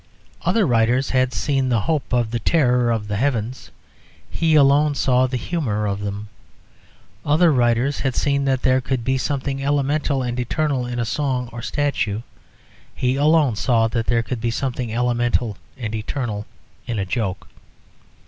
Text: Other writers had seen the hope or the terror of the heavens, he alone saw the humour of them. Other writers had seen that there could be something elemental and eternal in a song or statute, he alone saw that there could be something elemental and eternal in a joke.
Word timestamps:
Other 0.41 0.65
writers 0.65 1.11
had 1.11 1.31
seen 1.31 1.69
the 1.69 1.81
hope 1.81 2.11
or 2.11 2.23
the 2.23 2.39
terror 2.39 2.89
of 2.89 3.07
the 3.07 3.17
heavens, 3.17 3.69
he 4.31 4.55
alone 4.55 4.95
saw 4.95 5.27
the 5.27 5.37
humour 5.37 5.85
of 5.85 5.99
them. 5.99 6.27
Other 7.23 7.53
writers 7.53 7.99
had 7.99 8.15
seen 8.15 8.45
that 8.45 8.63
there 8.63 8.81
could 8.81 9.03
be 9.03 9.19
something 9.19 9.63
elemental 9.63 10.23
and 10.23 10.39
eternal 10.39 10.87
in 10.87 10.97
a 10.97 11.05
song 11.05 11.49
or 11.53 11.61
statute, 11.61 12.23
he 12.95 13.15
alone 13.15 13.55
saw 13.55 13.87
that 13.89 14.07
there 14.07 14.23
could 14.23 14.41
be 14.41 14.49
something 14.49 14.91
elemental 14.91 15.55
and 15.77 15.93
eternal 15.93 16.47
in 16.87 16.97
a 16.97 17.05
joke. 17.05 17.47